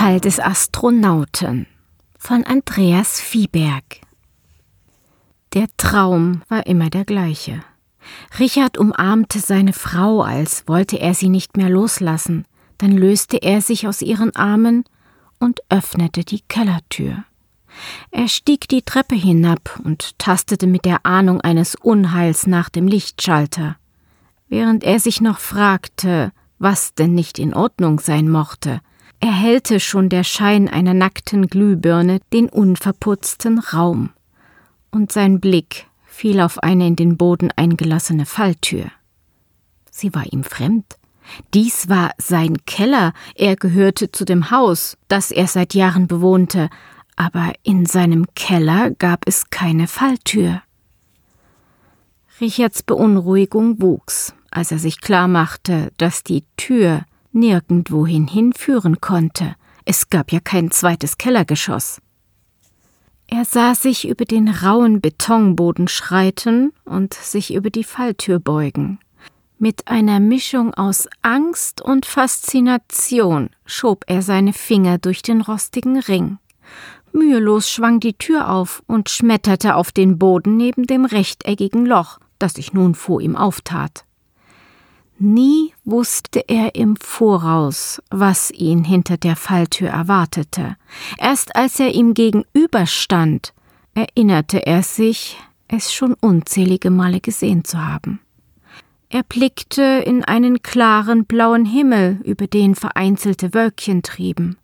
Fall 0.00 0.18
des 0.18 0.40
Astronauten 0.40 1.66
von 2.18 2.42
Andreas 2.44 3.20
Viehberg. 3.20 4.00
Der 5.52 5.66
Traum 5.76 6.40
war 6.48 6.66
immer 6.66 6.88
der 6.88 7.04
gleiche. 7.04 7.60
Richard 8.38 8.78
umarmte 8.78 9.40
seine 9.40 9.74
Frau, 9.74 10.22
als 10.22 10.66
wollte 10.66 10.98
er 10.98 11.12
sie 11.12 11.28
nicht 11.28 11.58
mehr 11.58 11.68
loslassen. 11.68 12.46
Dann 12.78 12.92
löste 12.92 13.42
er 13.42 13.60
sich 13.60 13.86
aus 13.86 14.00
ihren 14.00 14.34
Armen 14.34 14.84
und 15.38 15.60
öffnete 15.68 16.24
die 16.24 16.40
Kellertür. 16.48 17.22
Er 18.10 18.28
stieg 18.28 18.68
die 18.68 18.80
Treppe 18.80 19.16
hinab 19.16 19.80
und 19.84 20.18
tastete 20.18 20.66
mit 20.66 20.86
der 20.86 21.04
Ahnung 21.04 21.42
eines 21.42 21.74
Unheils 21.74 22.46
nach 22.46 22.70
dem 22.70 22.88
Lichtschalter. 22.88 23.76
Während 24.48 24.82
er 24.82 24.98
sich 24.98 25.20
noch 25.20 25.40
fragte, 25.40 26.32
was 26.58 26.94
denn 26.94 27.12
nicht 27.12 27.38
in 27.38 27.52
Ordnung 27.52 28.00
sein 28.00 28.30
mochte, 28.30 28.80
erhellte 29.20 29.80
schon 29.80 30.08
der 30.08 30.24
Schein 30.24 30.68
einer 30.68 30.94
nackten 30.94 31.46
Glühbirne 31.46 32.20
den 32.32 32.48
unverputzten 32.48 33.58
Raum, 33.58 34.10
und 34.90 35.12
sein 35.12 35.40
Blick 35.40 35.86
fiel 36.06 36.40
auf 36.40 36.62
eine 36.62 36.86
in 36.86 36.96
den 36.96 37.16
Boden 37.16 37.50
eingelassene 37.54 38.26
Falltür. 38.26 38.90
Sie 39.90 40.14
war 40.14 40.24
ihm 40.32 40.44
fremd. 40.44 40.96
Dies 41.54 41.88
war 41.88 42.10
sein 42.18 42.56
Keller, 42.66 43.12
er 43.34 43.56
gehörte 43.56 44.10
zu 44.10 44.24
dem 44.24 44.50
Haus, 44.50 44.96
das 45.08 45.30
er 45.30 45.46
seit 45.46 45.74
Jahren 45.74 46.08
bewohnte, 46.08 46.70
aber 47.14 47.52
in 47.62 47.86
seinem 47.86 48.26
Keller 48.34 48.90
gab 48.92 49.26
es 49.26 49.50
keine 49.50 49.86
Falltür. 49.86 50.62
Richards 52.40 52.82
Beunruhigung 52.82 53.80
wuchs, 53.82 54.34
als 54.50 54.72
er 54.72 54.78
sich 54.78 55.00
klar 55.00 55.28
machte, 55.28 55.92
dass 55.98 56.24
die 56.24 56.44
Tür 56.56 57.04
nirgendwohin 57.32 58.26
hinführen 58.26 59.00
konnte. 59.00 59.54
Es 59.84 60.10
gab 60.10 60.32
ja 60.32 60.40
kein 60.40 60.70
zweites 60.70 61.18
Kellergeschoss. 61.18 62.00
Er 63.26 63.44
sah 63.44 63.74
sich 63.74 64.08
über 64.08 64.24
den 64.24 64.48
rauen 64.48 65.00
Betonboden 65.00 65.86
schreiten 65.86 66.72
und 66.84 67.14
sich 67.14 67.54
über 67.54 67.70
die 67.70 67.84
Falltür 67.84 68.40
beugen. 68.40 68.98
Mit 69.58 69.86
einer 69.86 70.18
Mischung 70.18 70.74
aus 70.74 71.06
Angst 71.22 71.80
und 71.80 72.06
Faszination 72.06 73.50
schob 73.66 74.04
er 74.08 74.22
seine 74.22 74.52
Finger 74.52 74.98
durch 74.98 75.22
den 75.22 75.42
rostigen 75.42 75.98
Ring. 76.00 76.38
Mühelos 77.12 77.70
schwang 77.70 78.00
die 78.00 78.14
Tür 78.14 78.50
auf 78.50 78.82
und 78.86 79.10
schmetterte 79.10 79.76
auf 79.76 79.92
den 79.92 80.18
Boden 80.18 80.56
neben 80.56 80.86
dem 80.86 81.04
rechteckigen 81.04 81.86
Loch, 81.86 82.18
das 82.38 82.54
sich 82.54 82.72
nun 82.72 82.94
vor 82.94 83.20
ihm 83.20 83.36
auftat. 83.36 84.04
Nie 85.22 85.74
wusste 85.84 86.48
er 86.48 86.74
im 86.74 86.96
Voraus, 86.96 88.00
was 88.08 88.50
ihn 88.50 88.84
hinter 88.84 89.18
der 89.18 89.36
Falltür 89.36 89.90
erwartete. 89.90 90.76
Erst 91.18 91.54
als 91.56 91.78
er 91.78 91.92
ihm 91.92 92.14
gegenüberstand, 92.14 93.52
erinnerte 93.92 94.66
er 94.66 94.82
sich, 94.82 95.36
es 95.68 95.92
schon 95.92 96.14
unzählige 96.14 96.88
Male 96.88 97.20
gesehen 97.20 97.64
zu 97.64 97.86
haben. 97.86 98.20
Er 99.10 99.22
blickte 99.22 99.82
in 99.82 100.24
einen 100.24 100.62
klaren 100.62 101.26
blauen 101.26 101.66
Himmel, 101.66 102.18
über 102.24 102.46
den 102.46 102.74
vereinzelte 102.74 103.52
Wölkchen 103.52 104.02
trieben. 104.02 104.56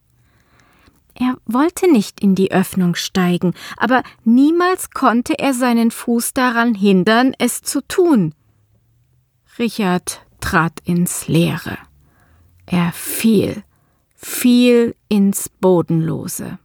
Er 1.13 1.37
wollte 1.45 1.93
nicht 1.93 2.21
in 2.21 2.35
die 2.35 2.51
Öffnung 2.51 2.95
steigen, 2.95 3.53
aber 3.77 4.03
niemals 4.25 4.91
konnte 4.91 5.39
er 5.39 5.53
seinen 5.53 5.91
Fuß 5.91 6.33
daran 6.33 6.75
hindern, 6.75 7.35
es 7.39 7.61
zu 7.61 7.83
tun. 7.87 8.35
Richard 9.59 10.26
trat 10.47 10.79
ins 10.85 11.27
Leere. 11.27 11.77
Er 12.67 12.93
fiel, 12.93 13.65
fiel 14.15 14.95
ins 15.09 15.49
Bodenlose. 15.49 16.61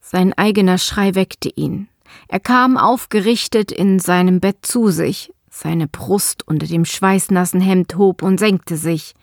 Sein 0.00 0.32
eigener 0.32 0.78
Schrei 0.78 1.14
weckte 1.14 1.50
ihn. 1.54 1.86
Er 2.26 2.40
kam 2.40 2.76
aufgerichtet 2.76 3.70
in 3.70 4.00
seinem 4.00 4.40
Bett 4.40 4.66
zu 4.66 4.90
sich, 4.90 5.32
seine 5.48 5.86
Brust 5.86 6.48
unter 6.48 6.66
dem 6.66 6.84
schweißnassen 6.84 7.60
Hemd 7.60 7.96
hob 7.96 8.22
und 8.22 8.38
senkte 8.38 8.76
sich. 8.76 9.14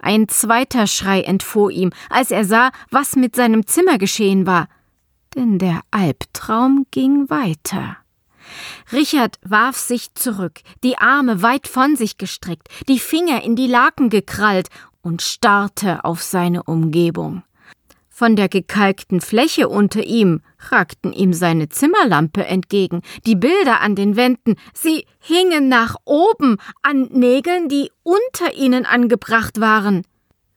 Ein 0.00 0.26
zweiter 0.26 0.88
Schrei 0.88 1.22
entfuhr 1.22 1.70
ihm, 1.70 1.92
als 2.08 2.32
er 2.32 2.44
sah, 2.44 2.72
was 2.90 3.14
mit 3.14 3.36
seinem 3.36 3.68
Zimmer 3.68 3.98
geschehen 3.98 4.46
war. 4.46 4.66
Denn 5.36 5.60
der 5.60 5.82
Albtraum 5.92 6.86
ging 6.90 7.30
weiter. 7.30 7.98
Richard 8.92 9.38
warf 9.42 9.76
sich 9.76 10.14
zurück, 10.14 10.60
die 10.82 10.98
Arme 10.98 11.42
weit 11.42 11.68
von 11.68 11.96
sich 11.96 12.18
gestreckt, 12.18 12.68
die 12.88 12.98
Finger 12.98 13.42
in 13.42 13.56
die 13.56 13.66
Laken 13.66 14.10
gekrallt 14.10 14.68
und 15.02 15.22
starrte 15.22 16.04
auf 16.04 16.22
seine 16.22 16.62
Umgebung. 16.64 17.42
Von 18.20 18.36
der 18.36 18.50
gekalkten 18.50 19.22
Fläche 19.22 19.70
unter 19.70 20.04
ihm 20.04 20.42
ragten 20.70 21.14
ihm 21.14 21.32
seine 21.32 21.70
Zimmerlampe 21.70 22.44
entgegen, 22.44 23.00
die 23.24 23.34
Bilder 23.34 23.80
an 23.80 23.94
den 23.94 24.14
Wänden, 24.14 24.56
sie 24.74 25.06
hingen 25.20 25.68
nach 25.68 25.96
oben 26.04 26.58
an 26.82 27.08
Nägeln, 27.12 27.70
die 27.70 27.90
unter 28.02 28.52
ihnen 28.54 28.84
angebracht 28.84 29.58
waren. 29.58 30.02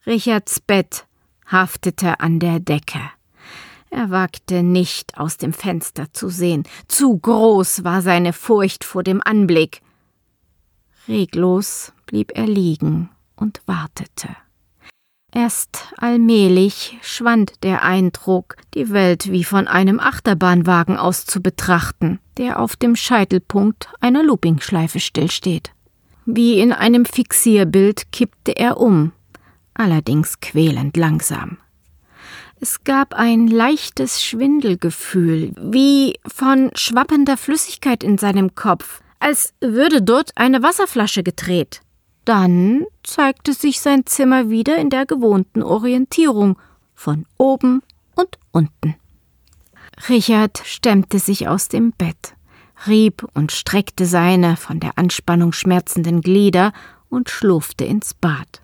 Richards 0.06 0.60
Bett 0.60 1.06
haftete 1.46 2.20
an 2.20 2.40
der 2.40 2.60
Decke. 2.60 3.00
Er 3.96 4.10
wagte 4.10 4.64
nicht 4.64 5.20
aus 5.20 5.38
dem 5.38 5.54
Fenster 5.54 6.12
zu 6.14 6.30
sehen, 6.30 6.64
zu 6.88 7.16
groß 7.16 7.84
war 7.84 8.02
seine 8.02 8.34
Furcht 8.34 8.84
vor 8.84 9.04
dem 9.04 9.22
Anblick. 9.24 9.84
Reglos 11.08 11.94
blieb 12.08 12.32
er 12.34 12.48
liegen 12.48 13.12
und 13.36 13.62
wartete. 13.68 14.30
Erst 15.32 15.94
allmählich 15.98 16.98
schwand 17.04 17.64
der 17.64 17.84
Eindruck, 17.84 18.58
die 18.74 18.90
Welt 18.90 19.32
wie 19.32 19.44
von 19.44 19.68
einem 19.68 20.00
Achterbahnwagen 20.00 20.98
aus 20.98 21.28
zu 21.28 21.44
betrachten, 21.44 22.20
der 22.38 22.60
auf 22.60 22.76
dem 22.76 22.96
Scheitelpunkt 22.96 23.90
einer 24.00 24.24
Loopingschleife 24.24 25.00
stillsteht. 25.00 25.72
Wie 26.26 26.60
in 26.60 26.74
einem 26.74 27.06
Fixierbild 27.06 28.12
kippte 28.12 28.58
er 28.58 28.78
um, 28.78 29.12
allerdings 29.76 30.40
quälend 30.40 30.98
langsam. 30.98 31.60
Es 32.64 32.86
gab 32.86 33.14
ein 33.14 33.48
leichtes 33.48 34.24
Schwindelgefühl, 34.24 35.52
wie 35.60 36.18
von 36.26 36.72
schwappender 36.76 37.36
Flüssigkeit 37.36 38.06
in 38.06 38.18
seinem 38.18 38.56
Kopf, 38.56 39.02
als 39.20 39.54
würde 39.60 40.02
dort 40.02 40.32
eine 40.38 40.64
Wasserflasche 40.64 41.24
gedreht. 41.24 41.82
Dann 42.24 42.86
zeigte 43.04 43.52
sich 43.52 43.82
sein 43.82 44.06
Zimmer 44.06 44.50
wieder 44.50 44.78
in 44.78 44.90
der 44.90 45.06
gewohnten 45.06 45.62
Orientierung, 45.62 46.58
von 46.96 47.26
oben 47.38 47.82
und 48.16 48.40
unten. 48.54 48.96
Richard 50.08 50.62
stemmte 50.64 51.20
sich 51.20 51.50
aus 51.50 51.68
dem 51.68 51.92
Bett, 51.92 52.34
rieb 52.88 53.28
und 53.34 53.52
streckte 53.52 54.06
seine 54.06 54.56
von 54.56 54.80
der 54.80 54.98
Anspannung 54.98 55.52
schmerzenden 55.52 56.22
Glieder 56.22 56.72
und 57.10 57.30
schlurfte 57.30 57.84
ins 57.84 58.14
Bad. 58.14 58.63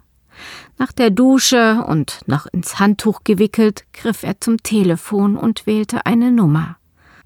Nach 0.78 0.92
der 0.92 1.10
Dusche 1.10 1.84
und 1.88 2.22
noch 2.26 2.46
ins 2.48 2.80
Handtuch 2.80 3.24
gewickelt, 3.24 3.86
griff 3.94 4.24
er 4.24 4.40
zum 4.40 4.58
Telefon 4.64 5.36
und 5.36 5.66
wählte 5.66 6.06
eine 6.06 6.32
Nummer. 6.32 6.78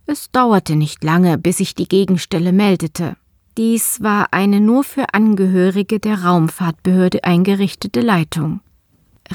Es 0.05 0.31
dauerte 0.31 0.75
nicht 0.75 1.03
lange, 1.03 1.37
bis 1.37 1.57
sich 1.57 1.75
die 1.75 1.87
Gegenstelle 1.87 2.51
meldete. 2.51 3.15
Dies 3.57 4.01
war 4.01 4.27
eine 4.31 4.59
nur 4.59 4.83
für 4.83 5.13
Angehörige 5.13 5.99
der 5.99 6.23
Raumfahrtbehörde 6.23 7.23
eingerichtete 7.23 8.01
Leitung. 8.01 8.61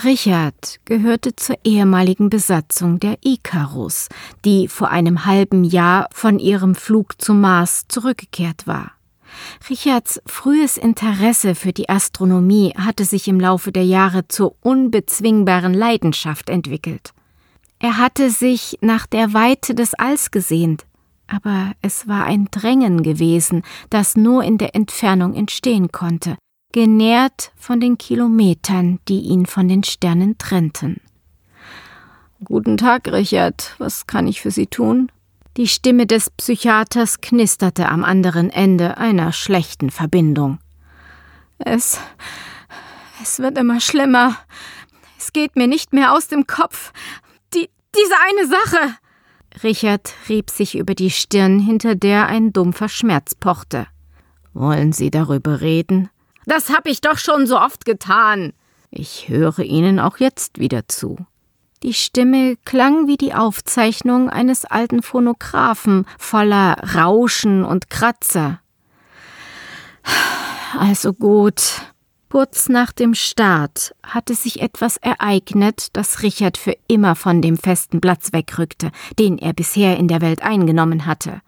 Richard 0.05 0.81
gehörte 0.85 1.35
zur 1.35 1.57
ehemaligen 1.65 2.29
Besatzung 2.29 3.01
der 3.01 3.19
Icarus, 3.23 4.09
die 4.45 4.69
vor 4.69 4.91
einem 4.91 5.25
halben 5.25 5.65
Jahr 5.65 6.09
von 6.13 6.39
ihrem 6.39 6.75
Flug 6.75 7.21
zum 7.23 7.41
Mars 7.41 7.87
zurückgekehrt 7.89 8.67
war. 8.67 8.93
Richards 9.69 10.21
frühes 10.27 10.77
Interesse 10.77 11.55
für 11.55 11.73
die 11.73 11.89
Astronomie 11.89 12.75
hatte 12.77 13.05
sich 13.05 13.29
im 13.29 13.41
Laufe 13.41 13.73
der 13.73 13.85
Jahre 13.85 14.29
zur 14.29 14.57
unbezwingbaren 14.63 15.75
Leidenschaft 15.75 16.49
entwickelt. 16.49 17.13
Er 17.79 17.97
hatte 17.97 18.31
sich 18.31 18.79
nach 18.81 19.07
der 19.07 19.35
Weite 19.35 19.75
des 19.75 19.95
Alls 19.95 20.31
gesehnt, 20.31 20.85
aber 21.29 21.73
es 21.83 22.09
war 22.09 22.25
ein 22.25 22.49
Drängen 22.51 23.03
gewesen, 23.03 23.63
das 23.91 24.17
nur 24.17 24.43
in 24.43 24.59
der 24.59 24.75
Entfernung 24.75 25.35
entstehen 25.35 25.93
konnte, 25.93 26.37
genährt 26.73 27.53
von 27.57 27.81
den 27.81 27.99
Kilometern, 27.99 28.99
die 29.09 29.21
ihn 29.21 29.47
von 29.47 29.69
den 29.69 29.85
Sternen 29.85 30.39
trennten. 30.39 31.01
Guten 32.43 32.77
Tag, 32.77 33.09
Richard. 33.09 33.75
Was 33.79 34.07
kann 34.07 34.27
ich 34.27 34.41
für 34.41 34.51
Sie 34.51 34.67
tun? 34.67 35.11
Die 35.59 35.67
Stimme 35.67 36.07
des 36.07 36.31
Psychiaters 36.31 37.21
knisterte 37.21 37.89
am 37.89 38.05
anderen 38.05 38.49
Ende 38.49 38.97
einer 38.97 39.33
schlechten 39.33 39.91
Verbindung. 39.91 40.61
Es. 41.59 41.99
es 43.21 43.41
wird 43.41 43.59
immer 43.59 43.81
schlimmer. 43.81 44.37
Es 45.19 45.33
geht 45.33 45.57
mir 45.57 45.67
nicht 45.67 45.93
mehr 45.93 46.15
aus 46.15 46.29
dem 46.29 46.47
Kopf. 46.47 46.93
Die. 47.55 47.69
diese 47.93 48.15
eine 48.31 48.47
Sache. 48.47 48.99
Richard 49.65 50.15
rieb 50.29 50.49
sich 50.49 50.79
über 50.79 50.95
die 50.95 51.11
Stirn, 51.11 51.59
hinter 51.59 51.97
der 51.97 52.29
ein 52.29 52.53
dumpfer 52.53 52.89
Schmerz 52.89 53.35
pochte. 53.35 53.89
Wollen 54.55 54.93
Sie 54.93 55.11
darüber 55.11 55.61
reden? 55.61 56.09
Das 56.47 56.71
hab 56.71 56.87
ich 56.87 57.01
doch 57.01 57.19
schon 57.19 57.49
so 57.49 57.59
oft 57.59 57.85
getan. 57.85 58.53
Ich 58.93 59.29
höre 59.29 59.59
Ihnen 59.59 59.99
auch 59.99 60.19
jetzt 60.19 60.61
wieder 60.61 60.87
zu. 60.87 61.17
Die 61.83 61.95
Stimme 61.95 62.57
klang 62.65 63.07
wie 63.07 63.17
die 63.17 63.35
Aufzeichnung 63.35 64.31
eines 64.31 64.65
alten 64.65 65.03
Phonographen 65.03 66.07
voller 66.19 66.77
Rauschen 66.95 67.65
und 67.65 67.89
Kratzer. 67.89 68.61
Also 70.79 71.13
gut. 71.13 71.83
Kurz 72.31 72.69
nach 72.69 72.93
dem 72.93 73.15
Start 73.15 73.95
hatte 74.03 74.35
sich 74.35 74.61
etwas 74.61 74.99
ereignet, 74.99 75.89
das 75.95 76.23
Richard 76.23 76.59
für 76.59 76.77
immer 76.87 77.15
von 77.15 77.41
dem 77.41 77.57
festen 77.57 78.03
Platz 78.03 78.33
wegrückte, 78.33 78.91
den 79.19 79.39
er 79.39 79.55
bisher 79.55 79.97
in 79.97 80.09
der 80.09 80.21
Welt 80.21 80.43
eingenommen 80.43 81.07
hatte. 81.07 81.41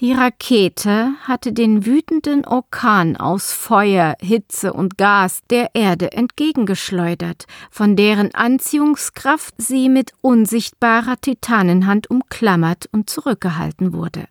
Die 0.00 0.12
Rakete 0.12 1.12
hatte 1.22 1.52
den 1.52 1.86
wütenden 1.86 2.44
Orkan 2.44 3.16
aus 3.16 3.52
Feuer, 3.52 4.16
Hitze 4.20 4.72
und 4.72 4.98
Gas 4.98 5.42
der 5.48 5.74
Erde 5.74 6.12
entgegengeschleudert, 6.12 7.44
von 7.70 7.94
deren 7.94 8.34
Anziehungskraft 8.34 9.54
sie 9.58 9.88
mit 9.88 10.12
unsichtbarer 10.20 11.20
Titanenhand 11.20 12.10
umklammert 12.10 12.88
und 12.90 13.10
zurückgehalten 13.10 13.92
wurde, 13.92 14.24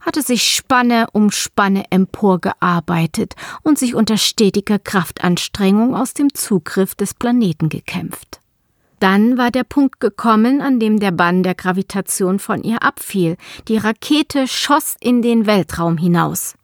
hatte 0.00 0.20
sich 0.20 0.54
Spanne 0.54 1.06
um 1.12 1.30
Spanne 1.30 1.84
emporgearbeitet 1.90 3.34
und 3.62 3.78
sich 3.78 3.94
unter 3.94 4.18
stetiger 4.18 4.78
Kraftanstrengung 4.78 5.94
aus 5.94 6.12
dem 6.12 6.34
Zugriff 6.34 6.94
des 6.94 7.14
Planeten 7.14 7.70
gekämpft. 7.70 8.40
Dann 8.98 9.36
war 9.36 9.50
der 9.50 9.64
Punkt 9.64 10.00
gekommen, 10.00 10.60
an 10.60 10.80
dem 10.80 10.98
der 10.98 11.10
Bann 11.10 11.42
der 11.42 11.54
Gravitation 11.54 12.38
von 12.38 12.62
ihr 12.62 12.82
abfiel. 12.82 13.36
Die 13.68 13.76
Rakete 13.76 14.48
schoss 14.48 14.96
in 15.00 15.22
den 15.22 15.46
Weltraum 15.46 15.98
hinaus. 15.98 16.54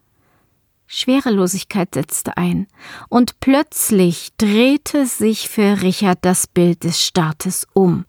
Schwerelosigkeit 0.87 1.95
setzte 1.95 2.37
ein, 2.37 2.67
und 3.09 3.41
plötzlich 3.41 4.31
drehte 4.37 5.07
sich 5.07 5.49
für 5.49 5.81
Richard 5.81 6.19
das 6.21 6.47
Bild 6.47 6.85
des 6.85 7.03
Startes 7.03 7.67
um. 7.73 8.05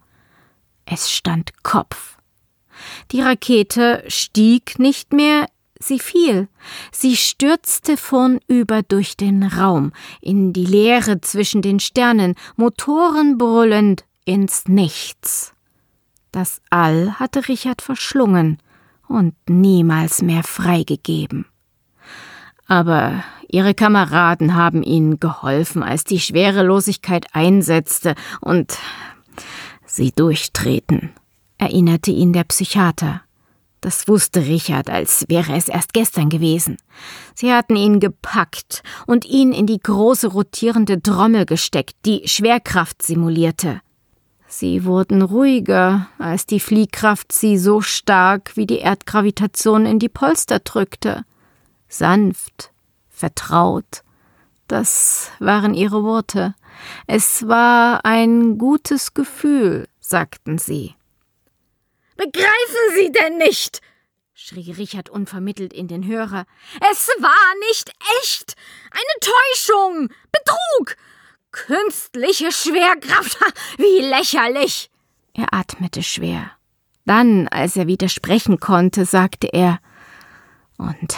Es 0.86 1.10
stand 1.10 1.64
Kopf. 1.64 2.18
Die 3.12 3.22
Rakete 3.22 4.04
stieg 4.08 4.80
nicht 4.80 5.14
mehr, 5.14 5.48
sie 5.80 6.00
fiel. 6.00 6.50
Sie 6.92 7.16
stürzte 7.16 7.96
vornüber 7.96 8.82
durch 8.84 9.16
den 9.16 9.44
Raum, 9.44 9.94
in 10.20 10.52
die 10.52 10.66
Leere 10.66 11.22
zwischen 11.22 11.62
den 11.62 11.80
Sternen, 11.80 12.36
Motoren 12.58 13.38
brüllend, 13.38 14.04
ins 14.26 14.68
Nichts. 14.68 15.54
Das 16.32 16.62
All 16.70 17.20
hatte 17.20 17.48
Richard 17.48 17.82
verschlungen 17.82 18.58
und 19.08 19.36
niemals 19.48 20.22
mehr 20.22 20.44
freigegeben. 20.44 21.46
Aber 22.68 23.24
ihre 23.48 23.76
Kameraden 23.76 24.56
haben 24.56 24.82
ihnen 24.82 25.20
geholfen, 25.20 25.84
als 25.84 26.06
die 26.06 26.20
Schwerelosigkeit 26.20 27.28
einsetzte 27.34 28.16
und 28.42 28.78
sie 29.86 30.12
durchtreten, 30.12 31.12
erinnerte 31.58 32.12
ihn 32.12 32.34
der 32.34 32.46
Psychiater. 32.46 33.22
Das 33.80 34.08
wusste 34.08 34.48
Richard, 34.48 34.90
als 34.90 35.26
wäre 35.28 35.56
es 35.56 35.68
erst 35.68 35.94
gestern 35.94 36.30
gewesen. 36.30 36.78
Sie 37.36 37.54
hatten 37.54 37.76
ihn 37.76 38.00
gepackt 38.00 38.82
und 39.06 39.26
ihn 39.26 39.52
in 39.52 39.68
die 39.68 39.80
große 39.80 40.28
rotierende 40.28 41.02
Trommel 41.02 41.46
gesteckt, 41.46 41.98
die 42.06 42.26
Schwerkraft 42.26 43.04
simulierte. 43.04 43.82
Sie 44.56 44.86
wurden 44.86 45.24
ruhiger, 45.24 46.10
als 46.20 46.46
die 46.46 46.60
Fliehkraft 46.60 47.32
sie 47.32 47.58
so 47.58 47.82
stark 47.82 48.56
wie 48.56 48.68
die 48.68 48.78
Erdgravitation 48.78 49.88
in 49.88 49.98
die 49.98 50.10
Polster 50.10 50.60
drückte. 50.60 51.26
Sanft, 51.88 52.72
vertraut. 53.10 54.04
Das 54.68 55.32
waren 55.40 55.74
ihre 55.74 56.04
Worte. 56.04 56.54
Es 57.08 57.48
war 57.48 58.06
ein 58.06 58.60
gutes 58.60 59.16
Gefühl, 59.16 59.88
sagten 60.00 60.60
sie. 60.60 60.94
Begreifen 62.16 62.86
Sie 62.96 63.12
denn 63.12 63.40
nicht? 63.40 63.82
schrie 64.36 64.72
Richard 64.72 65.10
unvermittelt 65.10 65.74
in 65.74 65.88
den 65.88 66.06
Hörer. 66.06 66.46
Es 66.92 67.08
war 67.18 67.56
nicht 67.70 67.92
echt. 68.22 68.56
Eine 68.92 69.20
Täuschung. 69.20 70.10
Betrug. 70.32 70.96
Künstliche 71.54 72.52
Schwerkraft, 72.52 73.38
wie 73.78 74.02
lächerlich. 74.02 74.90
Er 75.34 75.54
atmete 75.54 76.04
schwer. 76.04 76.52
Dann, 77.06 77.48
als 77.48 77.78
er 77.78 77.88
wieder 77.88 78.10
sprechen 78.10 78.60
konnte, 78.60 79.06
sagte 79.06 79.48
er 79.54 79.80
Und 80.78 81.16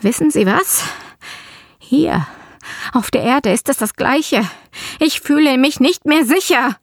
wissen 0.00 0.30
Sie 0.30 0.46
was? 0.46 0.82
Hier, 1.78 2.26
auf 2.92 3.10
der 3.10 3.22
Erde 3.22 3.52
ist 3.52 3.68
es 3.68 3.76
das 3.76 3.94
gleiche. 3.94 4.48
Ich 4.98 5.20
fühle 5.20 5.58
mich 5.58 5.78
nicht 5.78 6.06
mehr 6.06 6.24
sicher. 6.24 6.76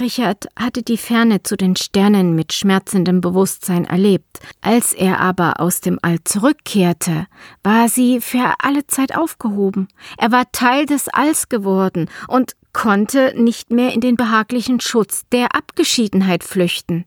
Richard 0.00 0.48
hatte 0.58 0.82
die 0.82 0.96
Ferne 0.96 1.44
zu 1.44 1.56
den 1.56 1.76
Sternen 1.76 2.34
mit 2.34 2.52
schmerzendem 2.52 3.20
Bewusstsein 3.20 3.84
erlebt. 3.84 4.40
Als 4.60 4.92
er 4.92 5.20
aber 5.20 5.60
aus 5.60 5.80
dem 5.80 6.00
All 6.02 6.18
zurückkehrte, 6.24 7.28
war 7.62 7.88
sie 7.88 8.20
für 8.20 8.54
alle 8.58 8.88
Zeit 8.88 9.16
aufgehoben. 9.16 9.86
Er 10.18 10.32
war 10.32 10.50
Teil 10.50 10.86
des 10.86 11.08
Alls 11.08 11.48
geworden 11.48 12.10
und 12.26 12.56
konnte 12.72 13.34
nicht 13.40 13.70
mehr 13.70 13.94
in 13.94 14.00
den 14.00 14.16
behaglichen 14.16 14.80
Schutz 14.80 15.22
der 15.30 15.54
Abgeschiedenheit 15.54 16.42
flüchten. 16.42 17.04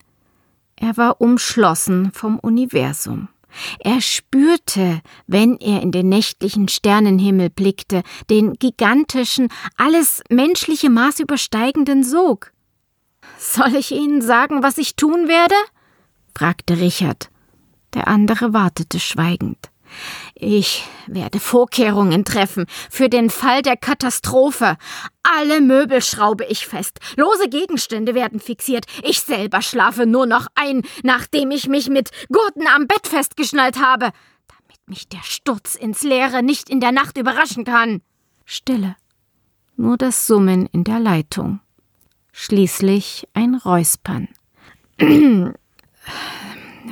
Er 0.77 0.95
war 0.95 1.19
umschlossen 1.19 2.11
vom 2.13 2.39
Universum. 2.39 3.27
Er 3.79 3.99
spürte, 3.99 5.01
wenn 5.25 5.57
er 5.57 5.81
in 5.81 5.91
den 5.91 6.07
nächtlichen 6.07 6.69
Sternenhimmel 6.69 7.49
blickte, 7.49 8.03
den 8.29 8.53
gigantischen, 8.53 9.49
alles 9.75 10.21
menschliche 10.29 10.89
Maß 10.89 11.19
übersteigenden 11.19 12.03
Sog. 12.03 12.51
Soll 13.37 13.75
ich 13.75 13.91
Ihnen 13.91 14.21
sagen, 14.21 14.63
was 14.63 14.77
ich 14.77 14.95
tun 14.95 15.27
werde? 15.27 15.55
fragte 16.35 16.79
Richard. 16.79 17.29
Der 17.93 18.07
andere 18.07 18.53
wartete 18.53 18.99
schweigend. 18.99 19.69
Ich 20.35 20.83
werde 21.07 21.39
Vorkehrungen 21.39 22.25
treffen 22.25 22.65
für 22.89 23.09
den 23.09 23.29
Fall 23.29 23.61
der 23.61 23.77
Katastrophe. 23.77 24.77
Alle 25.23 25.61
Möbel 25.61 26.01
schraube 26.01 26.45
ich 26.45 26.67
fest. 26.67 26.99
Lose 27.15 27.47
Gegenstände 27.49 28.13
werden 28.13 28.39
fixiert. 28.39 28.85
Ich 29.03 29.21
selber 29.21 29.61
schlafe 29.61 30.05
nur 30.05 30.25
noch 30.25 30.47
ein, 30.55 30.83
nachdem 31.03 31.51
ich 31.51 31.67
mich 31.67 31.89
mit 31.89 32.11
Gurten 32.29 32.67
am 32.67 32.87
Bett 32.87 33.07
festgeschnallt 33.07 33.79
habe, 33.79 34.11
damit 34.47 34.87
mich 34.87 35.07
der 35.07 35.23
Sturz 35.23 35.75
ins 35.75 36.03
Leere 36.03 36.44
nicht 36.44 36.69
in 36.69 36.81
der 36.81 36.91
Nacht 36.91 37.17
überraschen 37.17 37.63
kann. 37.63 38.01
Stille. 38.45 38.95
Nur 39.75 39.97
das 39.97 40.27
Summen 40.27 40.67
in 40.71 40.83
der 40.83 40.99
Leitung 40.99 41.61
schließlich 42.37 43.27
ein 43.33 43.56
Räuspern. 43.56 44.27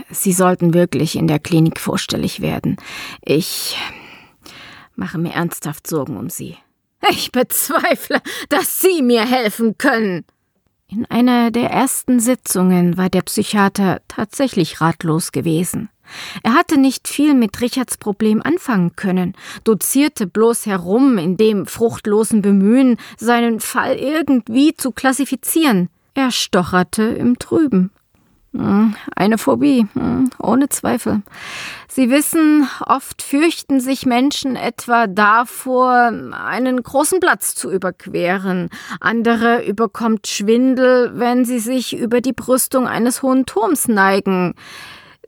Sie 0.09 0.33
sollten 0.33 0.73
wirklich 0.73 1.15
in 1.15 1.27
der 1.27 1.39
Klinik 1.39 1.79
vorstellig 1.79 2.41
werden. 2.41 2.77
Ich 3.21 3.77
mache 4.95 5.19
mir 5.19 5.33
ernsthaft 5.33 5.85
Sorgen 5.87 6.17
um 6.17 6.29
Sie. 6.29 6.57
Ich 7.09 7.31
bezweifle, 7.31 8.21
dass 8.49 8.81
Sie 8.81 9.03
mir 9.03 9.23
helfen 9.23 9.77
können. 9.77 10.25
In 10.87 11.05
einer 11.05 11.51
der 11.51 11.69
ersten 11.69 12.19
Sitzungen 12.19 12.97
war 12.97 13.09
der 13.09 13.21
Psychiater 13.21 14.01
tatsächlich 14.07 14.81
ratlos 14.81 15.31
gewesen. 15.31 15.89
Er 16.43 16.53
hatte 16.53 16.79
nicht 16.79 17.07
viel 17.07 17.33
mit 17.33 17.61
Richards 17.61 17.97
Problem 17.97 18.41
anfangen 18.41 18.95
können, 18.95 19.33
dozierte 19.63 20.27
bloß 20.27 20.65
herum 20.65 21.17
in 21.17 21.37
dem 21.37 21.65
fruchtlosen 21.65 22.41
Bemühen, 22.41 22.97
seinen 23.17 23.59
Fall 23.59 23.95
irgendwie 23.95 24.75
zu 24.75 24.91
klassifizieren. 24.91 25.89
Er 26.13 26.31
stocherte 26.31 27.03
im 27.03 27.39
Trüben. 27.39 27.91
Hm, 28.55 28.95
eine 29.13 29.37
Phobie, 29.37 29.85
hm, 29.93 30.29
ohne 30.39 30.69
Zweifel. 30.69 31.21
Sie 31.89 32.09
wissen, 32.09 32.67
oft 32.85 33.21
fürchten 33.21 33.81
sich 33.81 34.05
Menschen 34.05 34.55
etwa 34.55 35.07
davor, 35.07 36.11
einen 36.31 36.81
großen 36.81 37.19
Platz 37.19 37.53
zu 37.53 37.69
überqueren. 37.69 38.69
Andere 39.01 39.65
überkommt 39.65 40.27
Schwindel, 40.27 41.11
wenn 41.15 41.43
sie 41.43 41.59
sich 41.59 41.97
über 41.97 42.21
die 42.21 42.33
Brüstung 42.33 42.87
eines 42.87 43.21
hohen 43.21 43.45
Turms 43.45 43.89
neigen. 43.89 44.55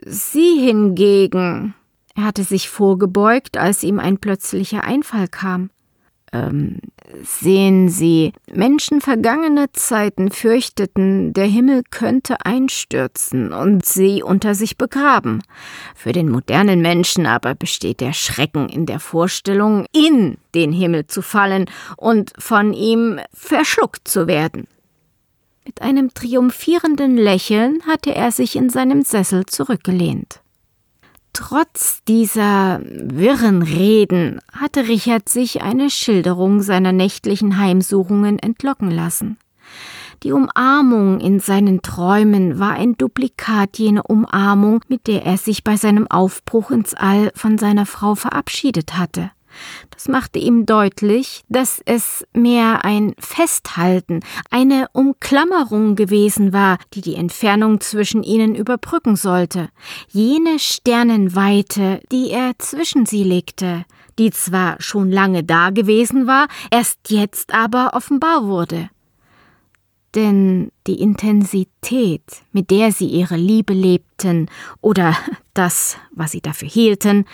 Sie 0.06 0.60
hingegen. 0.60 1.74
Er 2.16 2.26
hatte 2.26 2.44
sich 2.44 2.70
vorgebeugt, 2.70 3.58
als 3.58 3.84
ihm 3.84 4.00
ein 4.00 4.18
plötzlicher 4.18 4.84
Einfall 4.84 5.28
kam. 5.28 5.70
Ähm, 6.34 6.80
sehen 7.24 7.88
Sie, 7.88 8.34
Menschen 8.52 9.00
vergangener 9.00 9.72
Zeiten 9.72 10.30
fürchteten, 10.30 11.32
der 11.32 11.46
Himmel 11.46 11.84
könnte 11.90 12.46
einstürzen 12.46 13.54
und 13.54 13.86
sie 13.86 14.22
unter 14.24 14.54
sich 14.54 14.78
begraben. 14.78 15.42
Für 15.96 16.12
den 16.12 16.30
modernen 16.30 16.82
Menschen 16.82 17.26
aber 17.26 17.56
besteht 17.56 18.02
der 18.02 18.12
Schrecken 18.12 18.68
in 18.68 18.86
der 18.86 19.00
Vorstellung, 19.00 19.86
in 19.94 20.38
den 20.54 20.74
Himmel 20.74 21.08
zu 21.08 21.22
fallen 21.22 21.66
und 21.96 22.34
von 22.38 22.74
ihm 22.74 23.20
verschluckt 23.34 24.08
zu 24.08 24.28
werden. 24.28 24.68
Mit 25.68 25.82
einem 25.82 26.14
triumphierenden 26.14 27.18
Lächeln 27.18 27.82
hatte 27.86 28.16
er 28.16 28.32
sich 28.32 28.56
in 28.56 28.70
seinem 28.70 29.02
Sessel 29.02 29.46
zurückgelehnt. 29.46 30.40
Trotz 31.34 32.02
dieser 32.08 32.80
wirren 32.82 33.64
Reden 33.64 34.40
hatte 34.54 34.88
Richard 34.88 35.28
sich 35.28 35.62
eine 35.62 35.90
Schilderung 35.90 36.62
seiner 36.62 36.94
nächtlichen 36.94 37.58
Heimsuchungen 37.58 38.40
entlocken 38.40 38.90
lassen. 38.90 39.38
Die 40.24 40.32
Umarmung 40.32 41.20
in 41.20 41.42
seinen 41.42 41.82
Träumen 41.82 42.60
war 42.60 42.72
ein 42.72 42.96
Duplikat 42.98 43.78
jener 43.78 44.10
Umarmung, 44.10 44.80
mit 44.88 45.06
der 45.06 45.26
er 45.26 45.38
sich 45.38 45.66
bei 45.66 45.76
seinem 45.76 46.10
Aufbruch 46.10 46.72
ins 46.72 46.94
All 46.94 47.30
von 47.36 47.58
seiner 47.58 47.86
Frau 47.86 48.16
verabschiedet 48.16 48.98
hatte. 48.98 49.32
Das 49.90 50.08
machte 50.08 50.40
ihm 50.40 50.66
deutlich, 50.66 51.44
dass 51.50 51.82
es 51.86 52.26
mehr 52.34 52.86
ein 52.86 53.14
Festhalten, 53.20 54.22
eine 54.50 54.88
Umklammerung 54.94 55.96
gewesen 55.96 56.54
war, 56.54 56.78
die 56.94 57.02
die 57.02 57.16
Entfernung 57.16 57.80
zwischen 57.80 58.24
ihnen 58.24 58.56
überbrücken 58.56 59.16
sollte, 59.16 59.70
jene 60.10 60.60
Sternenweite, 60.60 62.02
die 62.12 62.30
er 62.30 62.54
zwischen 62.58 63.06
sie 63.06 63.24
legte, 63.24 63.86
die 64.20 64.32
zwar 64.32 64.82
schon 64.82 65.12
lange 65.12 65.44
da 65.44 65.70
gewesen 65.70 66.28
war, 66.28 66.48
erst 66.72 67.10
jetzt 67.10 67.54
aber 67.54 67.92
offenbar 67.94 68.48
wurde. 68.48 68.90
Denn 70.16 70.72
die 70.88 71.00
Intensität, 71.00 72.24
mit 72.52 72.72
der 72.72 72.92
sie 72.92 73.08
ihre 73.08 73.36
Liebe 73.36 73.74
lebten, 73.74 74.50
oder 74.82 75.16
das, 75.54 75.98
was 76.12 76.32
sie 76.32 76.42
dafür 76.42 76.68
hielten, 76.68 77.26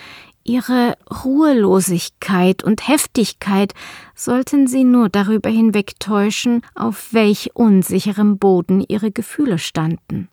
Ihre 0.46 0.98
Ruhelosigkeit 1.24 2.62
und 2.62 2.86
Heftigkeit 2.86 3.72
sollten 4.14 4.66
sie 4.66 4.84
nur 4.84 5.08
darüber 5.08 5.48
hinwegtäuschen, 5.48 6.60
auf 6.74 7.14
welch 7.14 7.52
unsicherem 7.54 8.36
Boden 8.36 8.84
ihre 8.86 9.10
Gefühle 9.10 9.58
standen. 9.58 10.28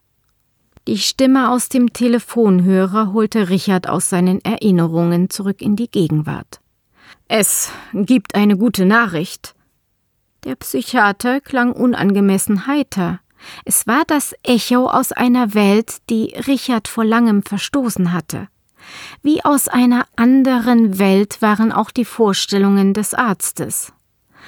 Die 0.88 0.98
Stimme 0.98 1.50
aus 1.50 1.70
dem 1.70 1.94
Telefonhörer 1.94 3.14
holte 3.14 3.48
Richard 3.48 3.88
aus 3.88 4.10
seinen 4.10 4.44
Erinnerungen 4.44 5.30
zurück 5.30 5.62
in 5.62 5.78
die 5.78 5.90
Gegenwart. 5.90 6.60
Es 7.30 7.72
gibt 7.94 8.36
eine 8.36 8.58
gute 8.58 8.86
Nachricht. 8.86 9.56
Der 10.44 10.56
Psychiater 10.56 11.40
klang 11.40 11.72
unangemessen 11.72 12.68
heiter. 12.68 13.22
Es 13.64 13.88
war 13.88 14.04
das 14.08 14.36
Echo 14.44 14.90
aus 14.90 15.14
einer 15.14 15.54
Welt, 15.54 15.98
die 16.10 16.34
Richard 16.48 16.90
vor 16.90 17.06
langem 17.06 17.44
verstoßen 17.44 18.12
hatte. 18.12 18.50
Wie 19.22 19.44
aus 19.44 19.68
einer 19.68 20.06
anderen 20.16 21.00
Welt 21.00 21.42
waren 21.42 21.72
auch 21.72 21.92
die 21.92 22.06
Vorstellungen 22.06 22.94
des 22.94 23.14
Arztes. 23.14 23.94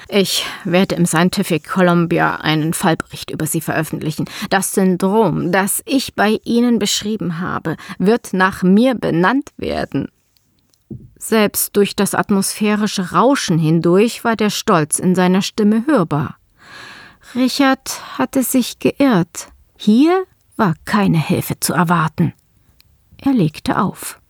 Ich 0.08 0.44
werde 0.64 0.96
im 0.96 1.06
Scientific 1.06 1.66
Columbia 1.66 2.36
einen 2.36 2.74
Fallbericht 2.74 3.30
über 3.30 3.46
Sie 3.46 3.60
veröffentlichen. 3.60 4.26
Das 4.50 4.74
Syndrom, 4.74 5.50
das 5.50 5.82
ich 5.86 6.14
bei 6.14 6.38
Ihnen 6.44 6.78
beschrieben 6.78 7.40
habe, 7.40 7.76
wird 7.98 8.32
nach 8.32 8.62
mir 8.62 8.94
benannt 8.94 9.50
werden. 9.56 10.08
Selbst 11.16 11.74
durch 11.76 11.96
das 11.96 12.14
atmosphärische 12.14 13.12
Rauschen 13.12 13.58
hindurch 13.58 14.24
war 14.24 14.36
der 14.36 14.50
Stolz 14.50 14.98
in 14.98 15.14
seiner 15.14 15.40
Stimme 15.40 15.86
hörbar. 15.86 16.36
Richard 17.34 18.18
hatte 18.18 18.42
sich 18.42 18.78
geirrt. 18.78 19.48
Hier 19.76 20.24
war 20.56 20.74
keine 20.84 21.18
Hilfe 21.18 21.58
zu 21.58 21.72
erwarten. 21.72 22.34
Er 23.16 23.32
legte 23.32 23.80
auf. 23.80 24.20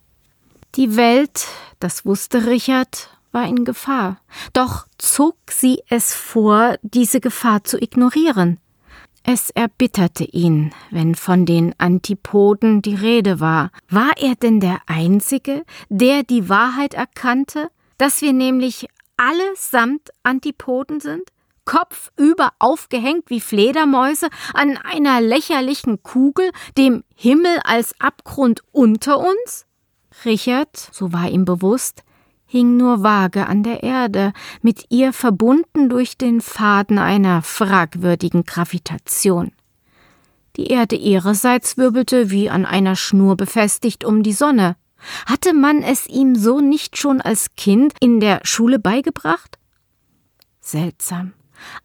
Die 0.76 0.97
Welt, 0.97 1.47
das 1.78 2.04
wusste 2.04 2.47
Richard, 2.47 3.09
war 3.31 3.47
in 3.47 3.64
Gefahr. 3.64 4.21
Doch 4.52 4.87
zog 4.99 5.37
sie 5.49 5.83
es 5.88 6.12
vor, 6.14 6.76
diese 6.83 7.21
Gefahr 7.21 7.62
zu 7.62 7.81
ignorieren. 7.81 8.59
Es 9.23 9.50
erbitterte 9.50 10.25
ihn, 10.25 10.75
wenn 10.90 11.14
von 11.14 11.47
den 11.47 11.78
Antipoden 11.78 12.83
die 12.83 12.97
Rede 12.97 13.38
war. 13.38 13.71
War 13.88 14.11
er 14.16 14.35
denn 14.35 14.59
der 14.59 14.81
Einzige, 14.87 15.64
der 15.88 16.25
die 16.25 16.49
Wahrheit 16.49 16.95
erkannte, 16.95 17.71
dass 17.97 18.21
wir 18.21 18.33
nämlich 18.33 18.88
allesamt 19.16 20.11
Antipoden 20.25 20.99
sind? 20.99 21.23
Kopfüber 21.64 22.50
aufgehängt 22.59 23.31
wie 23.31 23.40
Fledermäuse 23.40 24.28
an 24.52 24.76
einer 24.76 25.21
lächerlichen 25.21 26.02
Kugel, 26.02 26.50
dem 26.76 27.04
Himmel 27.14 27.61
als 27.62 27.95
Abgrund 28.00 28.62
unter 28.73 29.19
uns? 29.19 29.66
Richard, 30.25 30.76
so 30.92 31.12
war 31.12 31.28
ihm 31.28 31.44
bewusst, 31.44 32.04
hing 32.47 32.76
nur 32.76 33.02
vage 33.02 33.47
an 33.47 33.62
der 33.62 33.83
Erde, 33.83 34.33
mit 34.62 34.87
ihr 34.90 35.12
verbunden 35.12 35.88
durch 35.88 36.16
den 36.16 36.40
Faden 36.40 36.99
einer 36.99 37.42
fragwürdigen 37.42 38.44
Gravitation. 38.44 39.52
Die 40.56 40.68
Erde 40.68 40.97
ihrerseits 40.97 41.76
wirbelte 41.76 42.30
wie 42.30 42.49
an 42.49 42.64
einer 42.64 42.94
Schnur 42.94 43.37
befestigt 43.37 44.04
um 44.04 44.23
die 44.23 44.33
Sonne. 44.33 44.76
Hatte 45.26 45.52
man 45.52 45.83
es 45.83 46.06
ihm 46.06 46.37
so 46.37 46.61
nicht 46.61 46.97
schon 46.97 47.21
als 47.21 47.56
Kind 47.56 47.94
in 48.00 48.21
der 48.21 48.40
Schule 48.44 48.78
beigebracht? 48.78 49.59
Seltsam. 50.61 51.33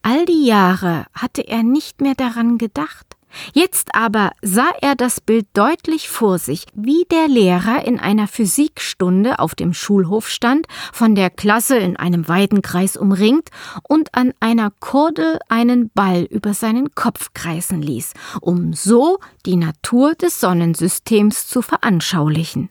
All 0.01 0.25
die 0.25 0.45
Jahre 0.45 1.05
hatte 1.13 1.48
er 1.48 1.63
nicht 1.63 2.01
mehr 2.01 2.15
daran 2.15 2.57
gedacht. 2.57 3.09
Jetzt 3.53 3.93
aber 3.93 4.31
sah 4.41 4.71
er 4.81 4.95
das 4.95 5.21
Bild 5.21 5.48
deutlich 5.53 6.09
vor 6.09 6.39
sich, 6.39 6.65
wie 6.74 7.05
der 7.12 7.27
Lehrer 7.27 7.86
in 7.86 8.00
einer 8.00 8.27
Physikstunde 8.27 9.39
auf 9.39 9.55
dem 9.55 9.74
Schulhof 9.74 10.29
stand, 10.29 10.67
von 10.91 11.15
der 11.15 11.29
Klasse 11.29 11.77
in 11.77 11.98
einem 11.98 12.27
weiten 12.27 12.62
Kreis 12.62 12.98
umringt 12.98 13.50
und 13.88 14.15
an 14.15 14.33
einer 14.39 14.71
Kordel 14.79 15.39
einen 15.48 15.89
Ball 15.89 16.24
über 16.24 16.53
seinen 16.53 16.95
Kopf 16.95 17.33
kreisen 17.33 17.81
ließ, 17.81 18.13
um 18.41 18.74
so 18.74 19.19
die 19.45 19.55
Natur 19.55 20.15
des 20.15 20.39
Sonnensystems 20.39 21.48
zu 21.48 21.62
veranschaulichen. 21.62 22.69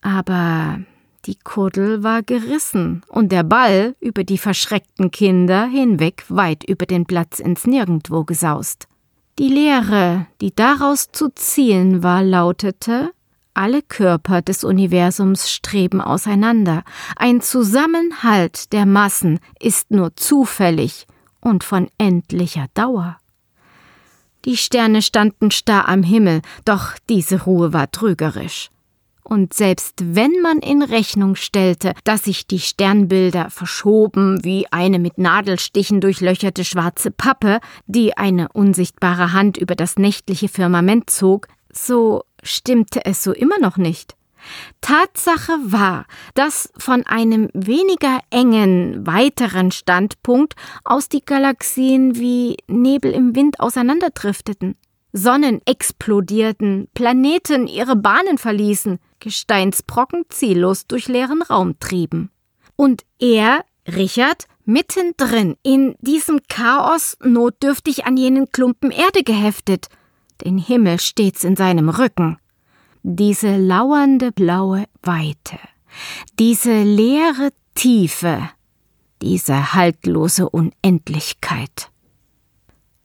Aber 0.00 0.80
die 1.26 1.38
Kuddel 1.38 2.02
war 2.02 2.22
gerissen 2.22 3.02
und 3.08 3.30
der 3.30 3.44
Ball 3.44 3.94
über 4.00 4.24
die 4.24 4.38
verschreckten 4.38 5.12
Kinder 5.12 5.66
hinweg 5.66 6.24
weit 6.28 6.64
über 6.64 6.84
den 6.84 7.06
Platz 7.06 7.38
ins 7.38 7.64
Nirgendwo 7.64 8.24
gesaust. 8.24 8.88
Die 9.38 9.48
Lehre, 9.48 10.26
die 10.42 10.54
daraus 10.54 11.10
zu 11.10 11.30
ziehen 11.30 12.02
war, 12.02 12.22
lautete 12.22 13.12
Alle 13.54 13.80
Körper 13.80 14.42
des 14.42 14.62
Universums 14.62 15.50
streben 15.50 16.02
auseinander, 16.02 16.84
ein 17.16 17.40
Zusammenhalt 17.40 18.74
der 18.74 18.84
Massen 18.84 19.40
ist 19.58 19.90
nur 19.90 20.14
zufällig 20.16 21.06
und 21.40 21.64
von 21.64 21.88
endlicher 21.96 22.66
Dauer. 22.74 23.16
Die 24.44 24.58
Sterne 24.58 25.00
standen 25.00 25.50
starr 25.50 25.88
am 25.88 26.02
Himmel, 26.02 26.42
doch 26.66 26.92
diese 27.08 27.44
Ruhe 27.44 27.72
war 27.72 27.90
trügerisch. 27.90 28.70
Und 29.24 29.54
selbst 29.54 29.94
wenn 30.02 30.40
man 30.42 30.58
in 30.58 30.82
Rechnung 30.82 31.36
stellte, 31.36 31.94
dass 32.04 32.24
sich 32.24 32.46
die 32.46 32.58
Sternbilder 32.58 33.50
verschoben 33.50 34.44
wie 34.44 34.66
eine 34.70 34.98
mit 34.98 35.18
Nadelstichen 35.18 36.00
durchlöcherte 36.00 36.64
schwarze 36.64 37.10
Pappe, 37.10 37.60
die 37.86 38.16
eine 38.16 38.48
unsichtbare 38.52 39.32
Hand 39.32 39.56
über 39.56 39.76
das 39.76 39.96
nächtliche 39.96 40.48
Firmament 40.48 41.08
zog, 41.08 41.48
so 41.72 42.24
stimmte 42.42 43.04
es 43.04 43.22
so 43.22 43.32
immer 43.32 43.58
noch 43.58 43.76
nicht. 43.76 44.16
Tatsache 44.80 45.52
war, 45.62 46.06
dass 46.34 46.72
von 46.76 47.06
einem 47.06 47.48
weniger 47.54 48.20
engen, 48.30 49.06
weiteren 49.06 49.70
Standpunkt 49.70 50.54
aus 50.84 51.08
die 51.08 51.24
Galaxien 51.24 52.16
wie 52.16 52.56
Nebel 52.66 53.12
im 53.12 53.36
Wind 53.36 53.60
auseinanderdrifteten. 53.60 54.76
Sonnen 55.12 55.60
explodierten, 55.66 56.88
Planeten 56.94 57.66
ihre 57.66 57.96
Bahnen 57.96 58.38
verließen, 58.38 58.98
Gesteinsbrocken 59.20 60.24
ziellos 60.28 60.86
durch 60.86 61.08
leeren 61.08 61.42
Raum 61.42 61.78
trieben. 61.78 62.30
Und 62.76 63.02
er, 63.18 63.64
Richard, 63.86 64.46
mittendrin 64.64 65.56
in 65.62 65.94
diesem 66.00 66.40
Chaos 66.48 67.16
notdürftig 67.22 68.06
an 68.06 68.16
jenen 68.16 68.50
Klumpen 68.50 68.90
Erde 68.90 69.22
geheftet, 69.22 69.88
den 70.44 70.58
Himmel 70.58 70.98
stets 70.98 71.44
in 71.44 71.56
seinem 71.56 71.88
Rücken. 71.88 72.38
Diese 73.02 73.56
lauernde 73.56 74.32
blaue 74.32 74.84
Weite, 75.02 75.58
diese 76.38 76.82
leere 76.82 77.50
Tiefe, 77.74 78.48
diese 79.20 79.74
haltlose 79.74 80.48
Unendlichkeit. 80.48 81.91